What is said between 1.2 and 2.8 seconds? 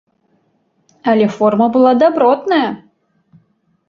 форма была дабротная!